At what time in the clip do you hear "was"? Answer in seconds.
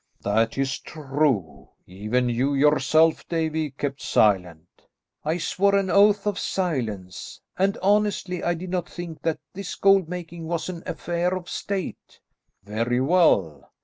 10.47-10.69